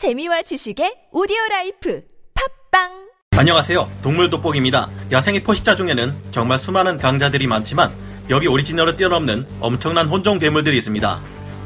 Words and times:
재미와 0.00 0.40
지식의 0.40 1.08
오디오 1.12 1.36
life 1.50 2.02
팟빵 2.70 2.88
안녕하세요. 3.36 3.86
동물 4.02 4.30
돋보기입니다. 4.30 4.88
야생의 5.12 5.42
포식자 5.42 5.76
중에는 5.76 6.14
정말 6.30 6.58
수많은 6.58 6.96
강자들이 6.96 7.46
많지만 7.46 7.92
여기 8.30 8.46
오리지널을 8.46 8.96
뛰어넘는 8.96 9.46
엄청난 9.60 10.08
혼종 10.08 10.38
괴물들이 10.38 10.78
있습니다. 10.78 11.20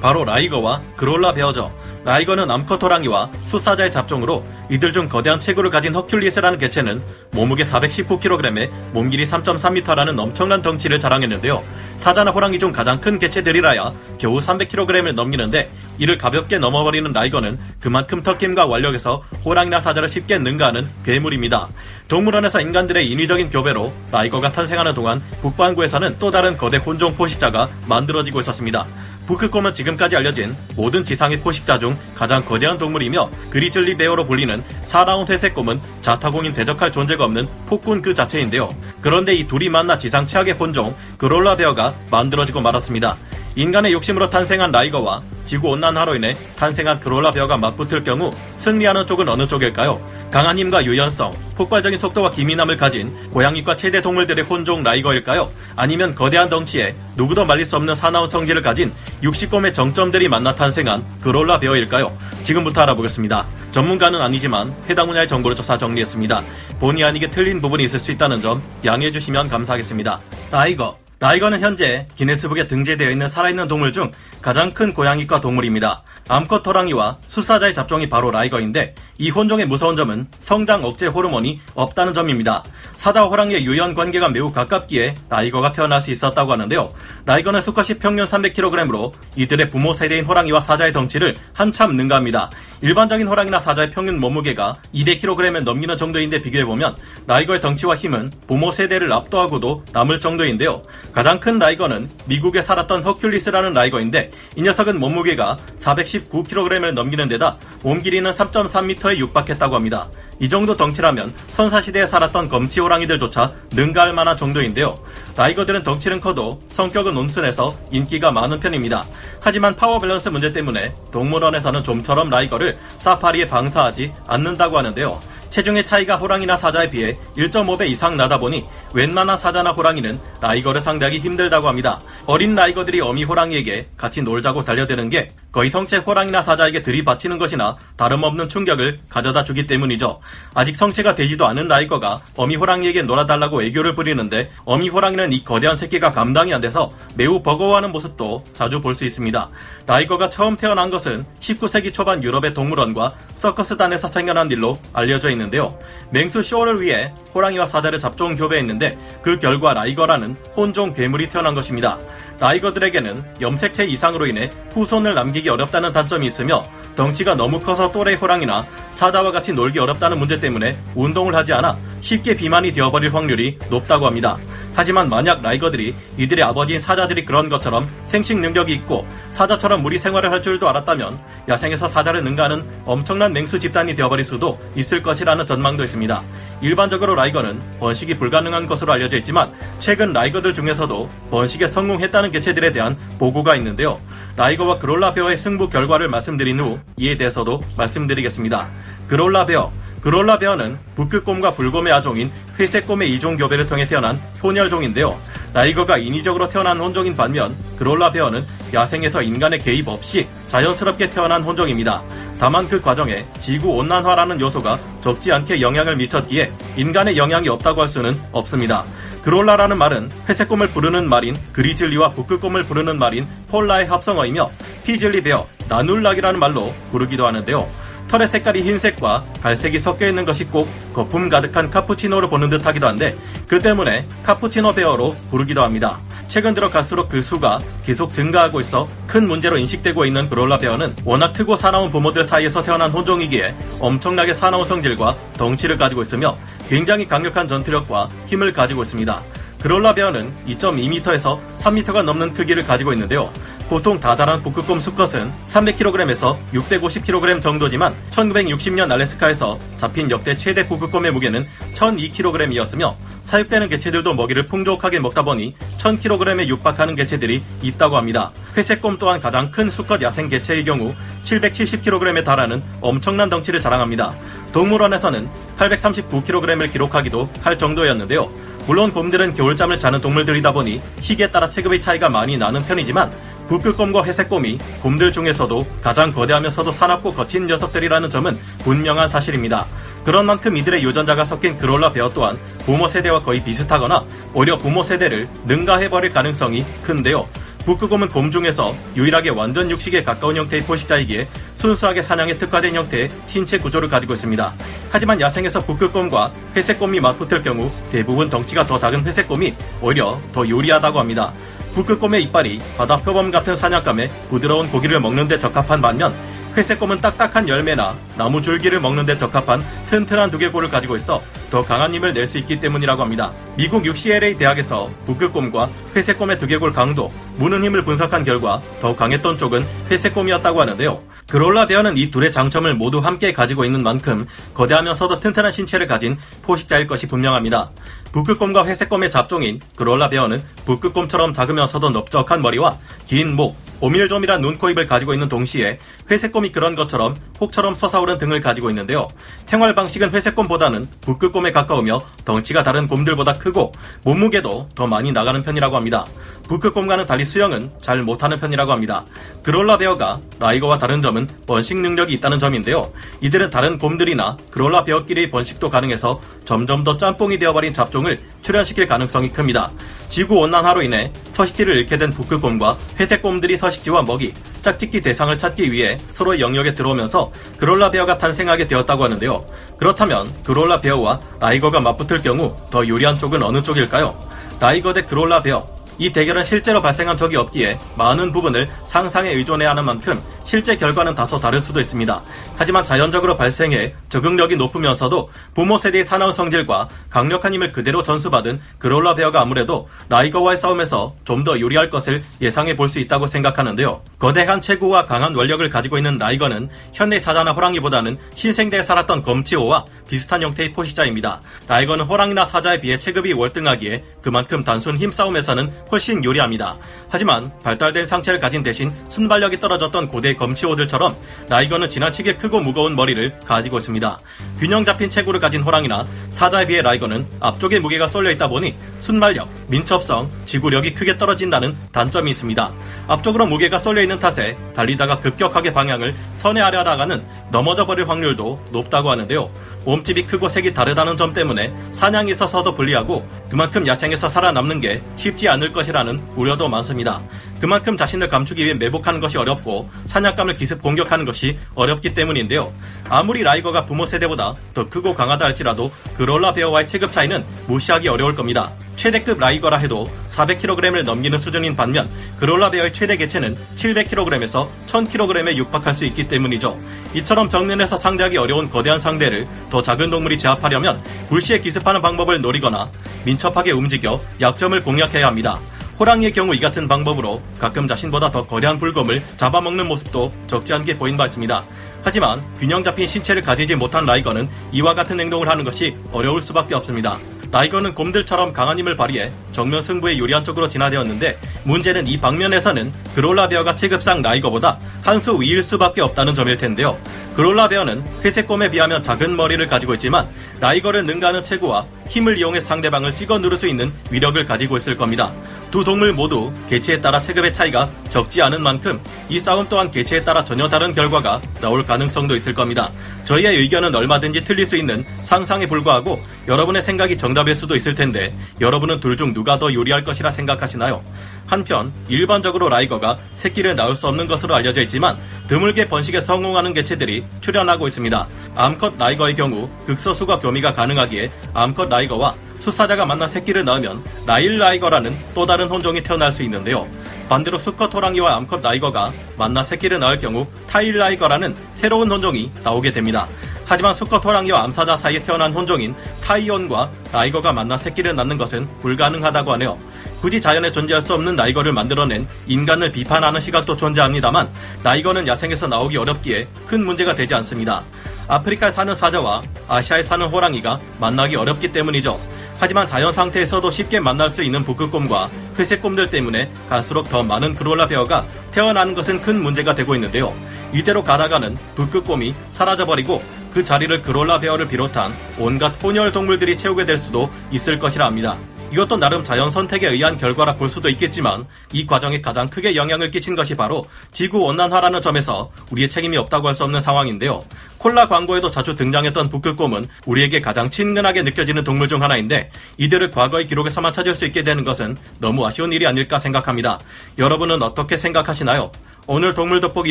바로 0.04 0.22
라이거와 0.22 0.82
grolar 0.96 1.32
bear죠. 1.32 1.72
라이거는 2.04 2.50
암컷 2.50 2.82
호랑이와 2.82 3.30
숫사자의 3.46 3.90
잡종으로 3.90 4.44
이들 4.70 4.92
중 4.92 5.08
거대한 5.08 5.40
체구를 5.40 5.70
가진 5.70 5.94
허큘리스라는 5.94 6.60
개체는 6.60 7.00
몸무게 7.32 7.64
419kg에 7.64 8.70
몸 8.92 9.08
길이 9.08 9.24
3.3m라는 9.24 10.18
엄청난 10.18 10.60
덩치를 10.60 11.00
자랑했는데요. 11.00 11.62
사자나 12.00 12.32
호랑이 12.32 12.58
중 12.58 12.70
가장 12.70 13.00
큰 13.00 13.18
개체들이라야 13.18 13.94
겨우 14.18 14.40
300kg을 14.40 15.14
넘기는데 15.14 15.70
이를 15.96 16.18
가볍게 16.18 16.58
넘어버리는 16.58 17.10
라이거는 17.10 17.58
그만큼 17.80 18.22
턱힘과 18.22 18.66
완력에서 18.66 19.22
호랑이나 19.42 19.80
사자를 19.80 20.08
쉽게 20.08 20.36
능가하는 20.36 20.86
괴물입니다. 21.02 21.68
동물원에서 22.08 22.60
인간들의 22.60 23.10
인위적인 23.10 23.48
교배로 23.48 23.90
라이거가 24.12 24.52
탄생하는 24.52 24.92
동안 24.92 25.22
북반구에서는 25.40 26.16
또 26.18 26.30
다른 26.30 26.58
거대 26.58 26.76
혼종 26.76 27.14
포식자가 27.16 27.70
만들어지고 27.88 28.40
있었습니다. 28.40 28.84
북극곰은 29.26 29.74
지금까지 29.74 30.16
알려진 30.16 30.54
모든 30.76 31.04
지상의 31.04 31.40
포식자 31.40 31.78
중 31.78 31.96
가장 32.14 32.44
거대한 32.44 32.78
동물이며 32.78 33.30
grizzly 33.50 33.96
bear로 33.96 34.26
불리는 34.26 34.62
사나운 34.82 35.26
회색곰은 35.26 35.80
자타공인 36.00 36.54
대적할 36.54 36.92
존재가 36.92 37.24
없는 37.24 37.48
폭군 37.66 38.02
그 38.02 38.14
자체인데요. 38.14 38.74
그런데 39.00 39.34
이 39.34 39.46
둘이 39.46 39.68
만나 39.68 39.98
지상 39.98 40.26
최악의 40.26 40.54
혼종 40.54 40.94
grolar 41.18 41.56
bear가 41.56 41.94
만들어지고 42.10 42.60
말았습니다. 42.60 43.16
인간의 43.56 43.92
욕심으로 43.92 44.30
탄생한 44.30 44.72
라이거와 44.72 45.22
지구 45.44 45.68
온난화로 45.68 46.16
인해 46.16 46.36
탄생한 46.56 47.00
그롤라 47.00 47.30
베어가 47.30 47.56
맞붙을 47.56 48.02
경우 48.02 48.32
승리하는 48.58 49.06
쪽은 49.06 49.28
어느 49.28 49.46
쪽일까요? 49.46 50.00
강한 50.30 50.58
힘과 50.58 50.84
유연성, 50.84 51.32
폭발적인 51.54 51.96
속도와 51.96 52.30
기민함을 52.30 52.76
가진 52.76 53.14
고양이과 53.30 53.76
최대 53.76 54.02
동물들의 54.02 54.44
혼종 54.44 54.82
라이거일까요? 54.82 55.48
아니면 55.76 56.16
거대한 56.16 56.48
덩치에 56.48 56.92
누구도 57.16 57.44
말릴 57.44 57.64
수 57.64 57.76
없는 57.76 57.94
사나운 57.94 58.28
성질을 58.28 58.60
가진 58.60 58.92
60곰의 59.22 59.72
정점들이 59.72 60.26
만나 60.26 60.52
탄생한 60.52 61.04
그롤라 61.20 61.60
베어일까요? 61.60 62.10
지금부터 62.42 62.80
알아보겠습니다. 62.80 63.46
전문가는 63.70 64.20
아니지만 64.20 64.74
해당 64.90 65.06
분야의 65.06 65.28
정보를 65.28 65.56
조사 65.56 65.78
정리했습니다. 65.78 66.42
본의 66.80 67.04
아니게 67.04 67.30
틀린 67.30 67.60
부분이 67.60 67.84
있을 67.84 68.00
수 68.00 68.10
있다는 68.10 68.42
점 68.42 68.60
양해해 68.84 69.12
주시면 69.12 69.48
감사하겠습니다. 69.48 70.20
라이거 70.50 71.03
라이거는 71.20 71.60
현재 71.60 72.06
기네스북에 72.16 72.66
등재되어 72.66 73.10
있는 73.10 73.28
살아있는 73.28 73.68
동물 73.68 73.92
중 73.92 74.10
가장 74.42 74.72
큰 74.72 74.92
고양이과 74.92 75.40
동물입니다. 75.40 76.02
암컷 76.28 76.66
호랑이와 76.66 77.18
숫사자의 77.28 77.74
잡종이 77.74 78.08
바로 78.08 78.30
라이거인데 78.30 78.94
이 79.18 79.30
혼종의 79.30 79.66
무서운 79.66 79.94
점은 79.94 80.26
성장 80.40 80.84
억제 80.84 81.06
호르몬이 81.06 81.60
없다는 81.74 82.12
점입니다. 82.12 82.64
사자 82.96 83.22
호랑이의 83.22 83.64
유연 83.64 83.94
관계가 83.94 84.28
매우 84.30 84.50
가깝기에 84.50 85.14
라이거가 85.28 85.72
태어날 85.72 86.00
수 86.00 86.10
있었다고 86.10 86.52
하는데요. 86.52 86.92
라이거는 87.26 87.62
수컷이 87.62 87.98
평균 87.98 88.24
300kg으로 88.24 89.12
이들의 89.36 89.70
부모 89.70 89.92
세대인 89.92 90.24
호랑이와 90.24 90.60
사자의 90.60 90.92
덩치를 90.92 91.34
한참 91.52 91.96
능가합니다. 91.96 92.50
일반적인 92.82 93.26
호랑이나 93.28 93.60
사자의 93.60 93.90
평균 93.90 94.18
몸무게가 94.18 94.74
200kg을 94.94 95.62
넘기는 95.62 95.96
정도인데 95.96 96.42
비교해보면 96.42 96.96
라이거의 97.26 97.60
덩치와 97.60 97.96
힘은 97.96 98.30
부모 98.48 98.70
세대를 98.70 99.12
압도하고도 99.12 99.84
남을 99.92 100.20
정도인데요. 100.20 100.82
가장 101.12 101.38
큰 101.38 101.58
라이거는 101.58 102.10
미국에 102.26 102.60
살았던 102.60 103.04
허큘리스라는 103.04 103.74
라이거인데 103.74 104.30
이 104.56 104.62
녀석은 104.62 104.98
몸무게가 104.98 105.56
419kg을 105.80 106.92
넘기는 106.92 107.28
데다 107.28 107.56
몸 107.82 108.02
길이는 108.02 108.30
3.3m 108.30 109.03
에 109.10 109.18
육박했다고 109.18 109.74
합니다. 109.74 110.08
이 110.40 110.48
정도 110.48 110.76
덩치라면 110.76 111.34
선사시대에 111.48 112.06
살았던 112.06 112.48
검치 112.48 112.80
호랑이들조차 112.80 113.52
능가할 113.72 114.12
만한 114.12 114.36
정도인데요. 114.36 114.96
라이거들은 115.36 115.82
덩치는 115.82 116.20
커도 116.20 116.60
성격은 116.68 117.16
온순해서 117.16 117.74
인기가 117.90 118.32
많은 118.32 118.60
편입니다. 118.60 119.04
하지만 119.40 119.76
power 119.76 119.98
balance 119.98 120.28
문제 120.30 120.52
때문에 120.52 120.94
동물원에서는 121.12 121.82
좀처럼 121.82 122.30
라이거를 122.30 122.78
사파리에 122.98 123.46
방사하지 123.46 124.12
않는다고 124.26 124.78
하는데요. 124.78 125.20
체중의 125.54 125.84
차이가 125.84 126.16
호랑이나 126.16 126.56
사자에 126.56 126.90
비해 126.90 127.16
1.5배 127.36 127.86
이상 127.86 128.16
나다 128.16 128.40
보니 128.40 128.64
웬만한 128.92 129.36
사자나 129.36 129.70
호랑이는 129.70 130.18
라이거를 130.40 130.80
상대하기 130.80 131.20
힘들다고 131.20 131.68
합니다. 131.68 132.00
어린 132.26 132.56
라이거들이 132.56 133.00
어미 133.00 133.22
호랑이에게 133.22 133.90
같이 133.96 134.22
놀자고 134.22 134.64
달려드는 134.64 135.10
게 135.10 135.28
거의 135.52 135.70
성체 135.70 135.98
호랑이나 135.98 136.42
사자에게 136.42 136.82
들이받치는 136.82 137.38
것이나 137.38 137.76
다름없는 137.96 138.48
충격을 138.48 138.98
가져다 139.08 139.44
주기 139.44 139.68
때문이죠. 139.68 140.20
아직 140.54 140.74
성체가 140.74 141.14
되지도 141.14 141.46
않은 141.46 141.68
라이거가 141.68 142.22
어미 142.34 142.56
호랑이에게 142.56 143.02
놀아달라고 143.02 143.62
애교를 143.62 143.94
부리는데 143.94 144.50
어미 144.64 144.88
호랑이는 144.88 145.32
이 145.32 145.44
거대한 145.44 145.76
새끼가 145.76 146.10
감당이 146.10 146.52
안 146.52 146.62
돼서 146.62 146.90
매우 147.14 147.44
버거워하는 147.44 147.92
모습도 147.92 148.42
자주 148.54 148.80
볼 148.80 148.94
수 148.94 149.04
있습니다. 149.04 149.50
라이거가 149.86 150.30
처음 150.30 150.56
태어난 150.56 150.90
것은 150.90 151.24
19세기 151.38 151.92
초반 151.92 152.24
유럽의 152.24 152.54
동물원과 152.54 153.14
서커스단에서 153.34 154.08
생겨난 154.08 154.50
일로 154.50 154.78
알려져 154.92 155.30
있는데요. 155.44 155.78
맹수 156.10 156.42
쇼를 156.42 156.80
위해 156.80 157.12
호랑이와 157.34 157.66
사자를 157.66 157.98
잡종 157.98 158.36
교배했는데 158.36 158.96
그 159.22 159.38
결과 159.38 159.74
라이거라는 159.74 160.36
혼종 160.56 160.92
괴물이 160.92 161.28
태어난 161.30 161.54
것입니다. 161.54 161.98
라이거들에게는 162.38 163.22
염색체 163.40 163.84
이상으로 163.84 164.26
인해 164.26 164.50
후손을 164.72 165.14
남기기 165.14 165.48
어렵다는 165.48 165.92
단점이 165.92 166.26
있으며 166.26 166.62
덩치가 166.96 167.34
너무 167.34 167.60
커서 167.60 167.90
또래 167.90 168.14
호랑이나 168.14 168.66
사자와 168.92 169.32
같이 169.32 169.52
놀기 169.52 169.78
어렵다는 169.78 170.18
문제 170.18 170.38
때문에 170.38 170.76
운동을 170.94 171.34
하지 171.34 171.52
않아 171.52 171.76
쉽게 172.04 172.36
비만이 172.36 172.72
되어버릴 172.72 173.14
확률이 173.14 173.58
높다고 173.70 174.06
합니다. 174.06 174.36
하지만 174.74 175.08
만약 175.08 175.40
라이거들이 175.40 175.94
이들의 176.18 176.44
아버지인 176.44 176.78
사자들이 176.78 177.24
그런 177.24 177.48
것처럼 177.48 177.88
생식 178.06 178.38
능력이 178.40 178.74
있고 178.74 179.06
사자처럼 179.30 179.82
무리 179.82 179.96
생활을 179.96 180.30
할 180.30 180.42
줄도 180.42 180.68
알았다면 180.68 181.18
야생에서 181.48 181.88
사자를 181.88 182.22
능가하는 182.24 182.62
엄청난 182.84 183.32
맹수 183.32 183.58
집단이 183.58 183.94
되어버릴 183.94 184.22
수도 184.22 184.58
있을 184.74 185.00
것이라는 185.00 185.46
전망도 185.46 185.82
있습니다. 185.82 186.22
일반적으로 186.60 187.14
라이거는 187.14 187.58
번식이 187.80 188.18
불가능한 188.18 188.66
것으로 188.66 188.92
알려져 188.92 189.16
있지만 189.18 189.54
최근 189.78 190.12
라이거들 190.12 190.52
중에서도 190.52 191.08
번식에 191.30 191.66
성공했다는 191.66 192.32
개체들에 192.32 192.72
대한 192.72 192.98
보고가 193.18 193.56
있는데요. 193.56 193.98
라이거와 194.36 194.78
grolar 194.78 195.12
bear의 195.12 195.38
승부 195.38 195.70
결과를 195.70 196.08
말씀드린 196.08 196.60
후 196.60 196.80
이에 196.98 197.16
대해서도 197.16 197.62
말씀드리겠습니다. 197.78 198.68
grolar 199.08 199.46
bear 199.46 199.72
grolar 200.04 200.38
bear는 200.38 200.78
북극곰과 200.96 201.54
불곰의 201.54 201.90
아종인 201.90 202.30
회색곰의 202.60 203.10
이종 203.14 203.38
교배를 203.38 203.66
통해 203.66 203.86
태어난 203.86 204.20
혼혈종인데요. 204.42 205.18
라이거가 205.54 205.96
인위적으로 205.96 206.46
태어난 206.46 206.78
혼종인 206.78 207.16
반면 207.16 207.56
grolar 207.78 208.10
bear는 208.10 208.44
야생에서 208.74 209.22
인간의 209.22 209.60
개입 209.60 209.88
없이 209.88 210.28
자연스럽게 210.48 211.08
태어난 211.08 211.42
혼종입니다. 211.42 212.02
다만 212.38 212.68
그 212.68 212.82
과정에 212.82 213.24
지구 213.40 213.70
온난화라는 213.70 214.42
요소가 214.42 214.78
적지 215.00 215.32
않게 215.32 215.62
영향을 215.62 215.96
미쳤기에 215.96 216.50
인간의 216.76 217.16
영향이 217.16 217.48
없다고 217.48 217.80
할 217.80 217.88
수는 217.88 218.20
없습니다. 218.30 218.84
grolar라는 219.22 219.78
말은 219.78 220.10
회색곰을 220.28 220.68
부르는 220.68 221.08
말인 221.08 221.34
grizzly와 221.52 222.10
북극곰을 222.10 222.64
부르는 222.64 222.98
말인 222.98 223.26
polar의 223.48 223.86
합성어이며 223.86 224.50
pizzly 224.84 225.22
bear, 225.22 225.46
nanulak이라는 225.70 226.38
말로 226.38 226.74
부르기도 226.90 227.26
하는데요. 227.26 227.83
털의 228.14 228.28
색깔이 228.28 228.62
흰색과 228.62 229.24
갈색이 229.42 229.80
섞여 229.80 230.06
있는 230.06 230.24
것이 230.24 230.44
꼭 230.44 230.68
거품 230.92 231.28
가득한 231.28 231.68
카푸치노를 231.68 232.28
보는 232.28 232.48
듯 232.48 232.64
하기도 232.64 232.86
한데 232.86 233.16
그 233.48 233.60
때문에 233.60 234.06
카푸치노 234.22 234.74
bear로 234.74 235.16
부르기도 235.30 235.64
합니다. 235.64 235.98
최근 236.28 236.54
들어 236.54 236.70
갈수록 236.70 237.08
그 237.08 237.20
수가 237.20 237.60
계속 237.84 238.12
증가하고 238.12 238.60
있어 238.60 238.88
큰 239.08 239.26
문제로 239.26 239.58
인식되고 239.58 240.04
있는 240.04 240.28
그롤라 240.30 240.58
베어는 240.58 240.94
워낙 241.04 241.32
크고 241.32 241.56
사나운 241.56 241.90
부모들 241.90 242.22
사이에서 242.22 242.62
태어난 242.62 242.92
혼종이기에 242.92 243.52
엄청나게 243.80 244.32
사나운 244.32 244.64
성질과 244.64 245.16
덩치를 245.36 245.76
가지고 245.76 246.02
있으며 246.02 246.36
굉장히 246.68 247.08
강력한 247.08 247.48
전투력과 247.48 248.08
힘을 248.26 248.52
가지고 248.52 248.82
있습니다. 248.82 249.22
그롤라 249.60 249.94
베어는 249.94 250.30
2.2m에서 250.46 251.40
3m가 251.56 252.04
넘는 252.04 252.34
크기를 252.34 252.64
가지고 252.64 252.92
있는데요. 252.92 253.32
보통 253.68 253.98
다 253.98 254.14
자란 254.14 254.42
북극곰 254.42 254.78
수컷은 254.78 255.32
300kg에서 255.48 256.36
650kg 256.52 257.40
정도지만 257.40 257.94
1960년 258.10 258.90
알래스카에서 258.92 259.58
잡힌 259.78 260.10
역대 260.10 260.36
최대 260.36 260.66
북극곰의 260.68 261.12
무게는 261.12 261.46
1002kg이었으며 261.72 262.94
사육되는 263.22 263.68
개체들도 263.70 264.14
먹이를 264.14 264.46
풍족하게 264.46 265.00
먹다 265.00 265.22
보니 265.22 265.54
1000kg에 265.78 266.46
육박하는 266.46 266.94
개체들이 266.94 267.42
있다고 267.62 267.96
합니다. 267.96 268.30
회색곰 268.56 268.98
또한 268.98 269.18
가장 269.18 269.50
큰 269.50 269.70
수컷 269.70 270.02
야생 270.02 270.28
개체의 270.28 270.64
경우 270.64 270.94
770kg에 271.24 272.22
달하는 272.22 272.62
엄청난 272.82 273.30
덩치를 273.30 273.60
자랑합니다. 273.60 274.12
동물원에서는 274.52 275.28
839kg을 275.58 276.70
기록하기도 276.70 277.28
할 277.42 277.58
정도였는데요. 277.58 278.30
물론 278.66 278.92
곰들은 278.92 279.34
겨울잠을 279.34 279.78
자는 279.78 280.00
동물들이다 280.00 280.52
보니 280.52 280.80
시기에 281.00 281.30
따라 281.30 281.48
체급의 281.48 281.80
차이가 281.80 282.08
많이 282.08 282.38
나는 282.38 282.62
편이지만 282.62 283.10
북극곰과 283.48 284.04
회색곰이 284.04 284.58
곰들 284.82 285.12
중에서도 285.12 285.66
가장 285.82 286.12
거대하면서도 286.12 286.72
사납고 286.72 287.12
거친 287.12 287.46
녀석들이라는 287.46 288.10
점은 288.10 288.38
분명한 288.64 289.08
사실입니다. 289.08 289.66
그런 290.04 290.26
만큼 290.26 290.56
이들의 290.56 290.82
유전자가 290.82 291.24
섞인 291.24 291.56
그롤라 291.56 291.92
베어 291.92 292.10
또한 292.14 292.36
부모 292.64 292.88
세대와 292.88 293.22
거의 293.22 293.42
비슷하거나 293.42 294.04
오히려 294.34 294.58
부모 294.58 294.82
세대를 294.82 295.28
능가해버릴 295.46 296.10
가능성이 296.10 296.64
큰데요. 296.82 297.26
북극곰은 297.64 298.08
곰 298.08 298.30
중에서 298.30 298.74
유일하게 298.94 299.30
완전 299.30 299.70
육식에 299.70 300.02
가까운 300.02 300.36
형태의 300.36 300.64
포식자이기에 300.64 301.26
순수하게 301.54 302.02
사냥에 302.02 302.34
특화된 302.34 302.74
형태의 302.74 303.10
신체 303.26 303.58
구조를 303.58 303.88
가지고 303.88 304.12
있습니다. 304.12 304.52
하지만 304.90 305.18
야생에서 305.18 305.64
북극곰과 305.64 306.30
회색곰이 306.54 307.00
맞붙을 307.00 307.42
경우 307.42 307.70
대부분 307.90 308.28
덩치가 308.28 308.66
더 308.66 308.78
작은 308.78 309.04
회색곰이 309.04 309.54
오히려 309.80 310.20
더 310.32 310.46
유리하다고 310.46 310.98
합니다. 310.98 311.32
북극곰의 311.74 312.22
이빨이 312.24 312.60
바다 312.76 312.96
표범 312.96 313.30
같은 313.30 313.56
사냥감에 313.56 314.08
부드러운 314.28 314.70
고기를 314.70 315.00
먹는 315.00 315.28
데 315.28 315.38
적합한 315.38 315.80
반면 315.80 316.14
회색곰은 316.56 317.00
딱딱한 317.00 317.48
열매나 317.48 317.94
나무 318.16 318.40
줄기를 318.40 318.80
먹는 318.80 319.06
데 319.06 319.18
적합한 319.18 319.64
튼튼한 319.90 320.30
두개골을 320.30 320.70
가지고 320.70 320.96
있어 320.96 321.22
더 321.50 321.64
강한 321.64 321.94
힘을 321.94 322.12
낼 322.12 322.24
수 322.26 322.38
있기 322.38 322.58
때문이라고 322.58 323.02
합니다. 323.02 323.30
미국 323.56 323.84
UCLA 323.84 324.34
대학에서 324.34 324.90
북극곰과 325.04 325.68
회색곰의 325.94 326.38
두개골 326.38 326.72
강도, 326.72 327.12
무는 327.36 327.62
힘을 327.62 327.84
분석한 327.84 328.24
결과 328.24 328.60
더 328.80 328.96
강했던 328.96 329.36
쪽은 329.36 329.64
회색곰이었다고 329.90 330.60
하는데요. 330.60 331.02
그롤라 331.28 331.66
베어는 331.66 331.96
이 331.96 332.10
둘의 332.10 332.32
장점을 332.32 332.74
모두 332.74 332.98
함께 332.98 333.32
가지고 333.32 333.64
있는 333.64 333.82
만큼 333.82 334.26
거대하면서도 334.54 335.20
튼튼한 335.20 335.52
신체를 335.52 335.86
가진 335.86 336.16
포식자일 336.42 336.86
것이 336.86 337.06
분명합니다. 337.06 337.70
북극곰과 338.12 338.64
회색곰의 338.64 339.10
잡종인 339.10 339.60
그롤라 339.76 340.08
베어는 340.08 340.40
북극곰처럼 340.64 341.34
작으면서도 341.34 341.90
넓적한 341.90 342.40
머리와 342.40 342.78
긴 343.06 343.36
목, 343.36 343.56
오밀조밀한 343.80 344.40
눈, 344.40 344.56
코, 344.56 344.70
입을 344.70 344.86
가지고 344.86 345.14
있는 345.14 345.28
동시에 345.28 345.78
회색곰이 346.10 346.52
그런 346.52 346.74
것처럼 346.74 347.14
혹처럼 347.40 347.74
솟아오른 347.74 348.18
등을 348.18 348.40
가지고 348.40 348.70
있는데요. 348.70 349.08
생활 349.46 349.74
방식은 349.74 350.10
회색곰보다는 350.10 350.86
북극곰에 351.00 351.52
가까우며 351.52 352.00
덩치가 352.24 352.62
다른 352.62 352.86
곰들보다 352.86 353.34
크고 353.34 353.72
몸무게도 354.04 354.68
더 354.74 354.86
많이 354.86 355.12
나가는 355.12 355.42
편이라고 355.42 355.76
합니다. 355.76 356.04
북극곰과는 356.48 357.06
달리 357.06 357.24
수영은 357.24 357.70
잘 357.80 357.98
못하는 358.00 358.36
편이라고 358.36 358.72
합니다. 358.72 359.04
그롤라 359.42 359.78
베어가 359.78 360.20
라이거와 360.38 360.78
다른 360.78 361.00
점은 361.00 361.26
번식 361.46 361.78
능력이 361.78 362.12
있다는 362.14 362.38
점인데요. 362.38 362.92
이들은 363.20 363.50
다른 363.50 363.78
곰들이나 363.78 364.36
그롤라 364.50 364.84
베어끼리 364.84 365.30
번식도 365.30 365.70
가능해서 365.70 366.20
점점 366.44 366.84
더 366.84 366.96
짬뽕이 366.96 367.38
되어버린 367.38 367.72
잡종을 367.72 368.20
출현시킬 368.42 368.86
가능성이 368.86 369.32
큽니다. 369.32 369.70
지구 370.08 370.36
온난화로 370.36 370.82
인해 370.82 371.12
서식지를 371.32 371.76
잃게 371.76 371.96
된 371.96 372.10
북극곰과 372.10 372.76
회색곰들이 373.00 373.56
서식지와 373.56 374.02
먹이, 374.02 374.32
짝짓기 374.62 375.00
대상을 375.00 375.36
찾기 375.36 375.72
위해 375.72 375.98
서로의 376.10 376.40
영역에 376.40 376.74
들어오면서 376.74 377.32
grolar 377.58 377.90
bear가 377.90 378.18
탄생하게 378.18 378.66
되었다고 378.66 379.04
하는데요. 379.04 379.46
그렇다면 379.78 380.32
grolar 380.44 380.80
bear와 380.80 381.20
라이거가 381.40 381.80
맞붙을 381.80 382.22
경우 382.22 382.54
더 382.70 382.86
유리한 382.86 383.18
쪽은 383.18 383.42
어느 383.42 383.62
쪽일까요? 383.62 384.18
라이거 384.60 384.92
대 384.94 385.02
grolar 385.02 385.42
bear 385.42 385.73
이 385.98 386.12
대결은 386.12 386.42
실제로 386.44 386.80
발생한 386.82 387.16
적이 387.16 387.36
없기에 387.36 387.78
많은 387.96 388.32
부분을 388.32 388.68
상상에 388.84 389.30
의존해야 389.30 389.70
하는 389.70 389.84
만큼 389.84 390.20
실제 390.44 390.76
결과는 390.76 391.14
다소 391.14 391.38
다를 391.38 391.60
수도 391.60 391.80
있습니다. 391.80 392.22
하지만 392.56 392.84
자연적으로 392.84 393.36
발생해 393.36 393.94
적응력이 394.08 394.56
높으면서도 394.56 395.30
부모 395.54 395.78
세대의 395.78 396.04
사나운 396.04 396.32
성질과 396.32 396.88
강력한 397.10 397.52
힘을 397.54 397.72
그대로 397.72 398.02
전수받은 398.02 398.60
grolar 398.78 399.14
bear가 399.14 399.40
아무래도 399.40 399.88
라이거와의 400.08 400.56
싸움에서 400.56 401.14
좀 401.24 401.44
더 401.44 401.58
유리할 401.58 401.90
것을 401.90 402.22
예상해 402.40 402.74
볼 402.74 402.88
수 402.88 402.98
있다고 403.00 403.26
생각하는데요. 403.26 404.02
거대한 404.18 404.60
체구와 404.60 405.06
강한 405.06 405.34
완력을 405.34 405.68
가지고 405.68 405.98
있는 405.98 406.16
라이거는 406.16 406.68
현대 406.92 407.18
사자나 407.18 407.52
호랑이보다는 407.52 408.16
신생대에 408.34 408.80
살았던 408.82 409.22
검치호와 409.22 409.84
비슷한 410.08 410.42
형태의 410.42 410.72
포식자입니다. 410.72 411.40
라이거는 411.68 412.04
호랑이나 412.04 412.44
사자에 412.46 412.80
비해 412.80 412.98
체급이 412.98 413.32
월등하기에 413.32 414.04
그만큼 414.22 414.64
단순 414.64 414.96
힘싸움에서는 414.96 415.72
훨씬 415.90 416.22
유리합니다. 416.24 416.76
하지만 417.08 417.50
발달된 417.62 418.06
상체를 418.06 418.38
가진 418.38 418.62
대신 418.62 418.92
순발력이 419.08 419.60
떨어졌던 419.60 420.08
고대 420.08 420.33
검치호들처럼 420.36 421.14
라이거는 421.48 421.90
지나치게 421.90 422.36
크고 422.36 422.60
무거운 422.60 422.96
머리를 422.96 423.38
가지고 423.46 423.78
있습니다. 423.78 424.18
균형 424.58 424.84
잡힌 424.84 425.10
체구를 425.10 425.40
가진 425.40 425.62
호랑이나 425.62 426.06
사자에 426.32 426.66
비해 426.66 426.82
라이거는 426.82 427.26
앞쪽에 427.40 427.78
무게가 427.78 428.06
쏠려 428.06 428.30
있다 428.30 428.48
보니 428.48 428.74
순발력, 429.00 429.48
민첩성, 429.68 430.30
지구력이 430.46 430.94
크게 430.94 431.16
떨어진다는 431.16 431.76
단점이 431.92 432.30
있습니다. 432.30 432.72
앞쪽으로 433.08 433.46
무게가 433.46 433.78
쏠려 433.78 434.02
있는 434.02 434.18
탓에 434.18 434.56
달리다가 434.74 435.18
급격하게 435.18 435.72
방향을 435.72 436.14
선회하려 436.36 436.80
하다가는 436.80 437.22
넘어져 437.50 437.86
버릴 437.86 438.08
확률도 438.08 438.66
높다고 438.70 439.10
하는데요. 439.10 439.50
몸집이 439.84 440.24
크고 440.24 440.48
색이 440.48 440.72
다르다는 440.72 441.16
점 441.16 441.32
때문에 441.32 441.72
사냥에 441.92 442.30
있어서도 442.30 442.74
불리하고 442.74 443.26
그만큼 443.50 443.86
야생에서 443.86 444.28
살아남는 444.28 444.80
게 444.80 445.02
쉽지 445.16 445.48
않을 445.48 445.72
것이라는 445.72 446.20
우려도 446.36 446.68
많습니다. 446.68 447.20
그만큼 447.64 447.96
자신을 447.96 448.28
감추기 448.28 448.62
위해 448.62 448.74
매복하는 448.74 449.20
것이 449.20 449.38
어렵고 449.38 449.88
사냥감을 450.04 450.52
기습 450.52 450.82
공격하는 450.82 451.24
것이 451.24 451.56
어렵기 451.74 452.12
때문인데요. 452.12 452.70
아무리 453.08 453.42
라이거가 453.42 453.86
부모 453.86 454.04
세대보다 454.04 454.52
더 454.74 454.86
크고 454.90 455.14
강하다 455.14 455.46
할지라도 455.46 455.90
grolar 456.18 456.52
bear와의 456.52 456.86
체급 456.88 457.10
차이는 457.10 457.42
무시하기 457.66 458.06
어려울 458.06 458.34
겁니다. 458.34 458.70
최대급 458.96 459.38
라이거라 459.38 459.78
해도 459.78 460.10
400kg을 460.28 461.04
넘기는 461.04 461.38
수준인 461.38 461.74
반면 461.74 462.10
grolar 462.38 462.70
bear의 462.70 462.92
최대 462.92 463.16
개체는 463.16 463.56
700kg에서 463.76 464.68
1000kg에 464.86 465.56
육박할 465.56 465.94
수 465.94 466.04
있기 466.04 466.28
때문이죠. 466.28 466.78
이처럼 467.14 467.48
정면에서 467.48 467.96
상대하기 467.96 468.36
어려운 468.36 468.68
거대한 468.68 469.00
상대를 469.00 469.48
더 469.70 469.80
작은 469.80 470.10
동물이 470.10 470.36
제압하려면 470.36 471.02
불시에 471.30 471.60
기습하는 471.60 472.02
방법을 472.02 472.42
노리거나 472.42 472.90
민첩하게 473.24 473.72
움직여 473.72 474.20
약점을 474.38 474.78
공략해야 474.82 475.26
합니다. 475.26 475.58
호랑이의 475.98 476.32
경우 476.32 476.54
이 476.54 476.60
같은 476.60 476.88
방법으로 476.88 477.40
가끔 477.58 477.86
자신보다 477.86 478.30
더 478.30 478.46
거대한 478.46 478.78
불곰을 478.78 479.22
잡아먹는 479.36 479.86
모습도 479.86 480.32
적지 480.46 480.72
않게 480.72 480.98
보인 480.98 481.16
바 481.16 481.26
있습니다. 481.26 481.64
하지만 482.02 482.42
균형 482.58 482.82
잡힌 482.82 483.06
신체를 483.06 483.42
가지지 483.42 483.76
못한 483.76 484.04
라이거는 484.04 484.48
이와 484.72 484.94
같은 484.94 485.18
행동을 485.20 485.48
하는 485.48 485.64
것이 485.64 485.94
어려울 486.12 486.42
수밖에 486.42 486.74
없습니다. 486.74 487.18
라이거는 487.50 487.94
곰들처럼 487.94 488.52
강한 488.52 488.78
힘을 488.80 488.96
발휘해 488.96 489.30
정면 489.52 489.80
승부에 489.80 490.16
유리한 490.16 490.42
쪽으로 490.42 490.68
진화되었는데 490.68 491.38
문제는 491.62 492.08
이 492.08 492.18
방면에서는 492.18 492.92
grolar 493.14 493.48
bear가 493.48 493.76
체급상 493.76 494.22
라이거보다 494.22 494.78
한 495.04 495.20
수 495.20 495.40
위일 495.40 495.62
수밖에 495.62 496.00
없다는 496.00 496.34
점일 496.34 496.56
텐데요. 496.56 496.98
그롤라 497.36 497.68
베어는 497.68 498.02
회색 498.24 498.48
곰에 498.48 498.70
비하면 498.70 499.02
작은 499.02 499.36
머리를 499.36 499.64
가지고 499.68 499.94
있지만 499.94 500.26
라이거를 500.60 501.04
능가하는 501.04 501.44
체구와 501.44 501.86
힘을 502.08 502.38
이용해 502.38 502.58
상대방을 502.58 503.14
찍어 503.14 503.38
누를 503.38 503.56
수 503.56 503.68
있는 503.68 503.92
위력을 504.10 504.44
가지고 504.44 504.76
있을 504.76 504.96
겁니다. 504.96 505.30
두 505.74 505.82
동물 505.82 506.12
모두 506.12 506.52
개체에 506.70 507.00
따라 507.00 507.20
체급의 507.20 507.52
차이가 507.52 507.90
적지 508.08 508.40
않은 508.42 508.62
만큼 508.62 509.00
이 509.28 509.40
싸움 509.40 509.66
또한 509.68 509.90
개체에 509.90 510.22
따라 510.22 510.44
전혀 510.44 510.68
다른 510.68 510.94
결과가 510.94 511.40
나올 511.60 511.84
가능성도 511.84 512.36
있을 512.36 512.54
겁니다. 512.54 512.92
저희의 513.24 513.56
의견은 513.56 513.92
얼마든지 513.92 514.44
틀릴 514.44 514.66
수 514.66 514.76
있는 514.76 515.04
상상에 515.24 515.66
불과하고 515.66 516.20
여러분의 516.46 516.80
생각이 516.80 517.18
정답일 517.18 517.56
수도 517.56 517.74
있을 517.74 517.96
텐데 517.96 518.32
여러분은 518.60 519.00
둘 519.00 519.16
중 519.16 519.34
누가 519.34 519.58
더 519.58 519.72
유리할 519.72 520.04
것이라 520.04 520.30
생각하시나요? 520.30 521.02
한편 521.46 521.92
일반적으로 522.08 522.68
라이거가 522.68 523.16
새끼를 523.34 523.74
낳을 523.74 523.96
수 523.96 524.06
없는 524.06 524.28
것으로 524.28 524.54
알려져 524.54 524.80
있지만 524.82 525.16
드물게 525.48 525.88
번식에 525.88 526.20
성공하는 526.20 526.72
개체들이 526.72 527.24
출현하고 527.40 527.88
있습니다. 527.88 528.28
암컷 528.54 528.94
라이거의 528.96 529.34
경우 529.34 529.68
극소수가 529.86 530.38
교미가 530.38 530.74
가능하기에 530.74 531.32
암컷 531.52 531.88
라이거와 531.88 532.36
수사자가 532.64 533.04
만나 533.04 533.26
새끼를 533.26 533.62
낳으면 533.66 534.02
liliger라는 534.24 535.14
또 535.34 535.44
다른 535.44 535.68
혼종이 535.68 536.02
태어날 536.02 536.30
수 536.30 536.42
있는데요. 536.44 536.88
반대로 537.28 537.58
수컷 537.58 537.94
호랑이와 537.94 538.36
암컷 538.36 538.62
라이거가 538.62 539.12
만나 539.36 539.62
새끼를 539.62 539.98
낳을 539.98 540.18
경우 540.18 540.46
tiliger라는 540.66 541.54
새로운 541.74 542.10
혼종이 542.10 542.50
나오게 542.62 542.92
됩니다. 542.92 543.28
하지만 543.66 543.92
수컷 543.92 544.24
호랑이와 544.24 544.62
암사자 544.62 544.96
사이에 544.96 545.22
태어난 545.22 545.52
혼종인 545.52 545.94
타이온과 546.22 546.90
라이거가 547.12 547.52
만나 547.52 547.76
새끼를 547.76 548.16
낳는 548.16 548.38
것은 548.38 548.66
불가능하다고 548.80 549.52
하네요. 549.52 549.78
굳이 550.22 550.40
자연에 550.40 550.72
존재할 550.72 551.02
수 551.02 551.12
없는 551.12 551.36
라이거를 551.36 551.72
만들어낸 551.72 552.26
인간을 552.46 552.92
비판하는 552.92 553.42
시각도 553.42 553.76
존재합니다만 553.76 554.48
라이거는 554.82 555.26
야생에서 555.26 555.66
나오기 555.66 555.98
어렵기에 555.98 556.46
큰 556.66 556.82
문제가 556.82 557.14
되지 557.14 557.34
않습니다. 557.34 557.82
아프리카에 558.26 558.72
사는 558.72 558.94
사자와 558.94 559.42
아시아에 559.68 560.02
사는 560.02 560.26
호랑이가 560.26 560.80
만나기 560.98 561.36
어렵기 561.36 561.72
때문이죠. 561.72 562.18
하지만 562.58 562.86
자연 562.86 563.12
상태에서도 563.12 563.70
쉽게 563.70 564.00
만날 564.00 564.30
수 564.30 564.42
있는 564.42 564.64
북극곰과 564.64 565.28
회색곰들 565.58 566.10
때문에 566.10 566.50
갈수록 566.68 567.08
더 567.08 567.22
많은 567.22 567.54
grolar 567.54 567.88
bear가 567.88 568.24
태어나는 568.52 568.94
것은 568.94 569.20
큰 569.22 569.42
문제가 569.42 569.74
되고 569.74 569.94
있는데요. 569.94 570.34
이대로 570.72 571.02
가다가는 571.02 571.56
북극곰이 571.74 572.34
사라져버리고 572.50 573.22
그 573.52 573.64
자리를 573.64 574.02
grolar 574.02 574.40
bear를 574.40 574.68
비롯한 574.68 575.12
온갖 575.38 575.82
혼혈 575.82 576.12
동물들이 576.12 576.56
채우게 576.56 576.84
될 576.86 576.98
수도 576.98 577.30
있을 577.50 577.78
것이라 577.78 578.06
합니다. 578.06 578.36
이것도 578.74 578.96
나름 578.96 579.22
자연 579.22 579.52
선택에 579.52 579.86
의한 579.88 580.16
결과라 580.16 580.54
볼 580.54 580.68
수도 580.68 580.88
있겠지만 580.88 581.46
이 581.72 581.86
과정에 581.86 582.20
가장 582.20 582.48
크게 582.48 582.74
영향을 582.74 583.12
끼친 583.12 583.36
것이 583.36 583.54
바로 583.54 583.84
지구 584.10 584.40
온난화라는 584.40 585.00
점에서 585.00 585.52
우리의 585.70 585.88
책임이 585.88 586.16
없다고 586.16 586.48
할 586.48 586.54
수 586.54 586.62
없는 586.62 586.80
상황인데요. 586.80 587.42
콜라 587.78 588.06
광고에도 588.06 588.48
자주 588.48 588.76
등장했던 588.76 589.28
북극곰은 589.28 589.86
우리에게 590.06 590.38
가장 590.38 590.70
친근하게 590.70 591.22
느껴지는 591.22 591.64
동물 591.64 591.88
중 591.88 592.00
하나인데 592.00 592.50
이들을 592.78 593.10
과거의 593.10 593.48
기록에서만 593.48 593.92
찾을 593.92 594.14
수 594.14 594.24
있게 594.24 594.44
되는 594.44 594.64
것은 594.64 594.96
너무 595.18 595.44
아쉬운 595.44 595.72
일이 595.72 595.84
아닐까 595.84 596.18
생각합니다. 596.20 596.78
여러분은 597.18 597.60
어떻게 597.62 597.96
생각하시나요? 597.96 598.70
오늘 599.08 599.34
동물 599.34 599.60
돋보기 599.60 599.90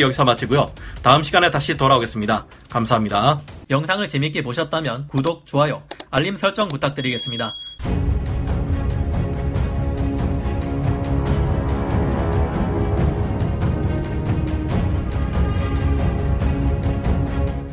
여기서 0.00 0.24
마치고요. 0.24 0.72
다음 1.02 1.22
시간에 1.22 1.50
다시 1.50 1.76
돌아오겠습니다. 1.76 2.46
감사합니다. 2.70 3.38
영상을 3.68 4.08
재밌게 4.08 4.42
보셨다면 4.42 5.08
구독, 5.08 5.46
좋아요, 5.46 5.82
알림 6.10 6.36
설정 6.36 6.68
부탁드리겠습니다. 6.68 7.54